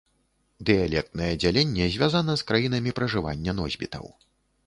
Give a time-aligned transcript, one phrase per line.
[0.67, 4.05] Дыялектнае дзяленне звязана з краінамі пражывання носьбітаў.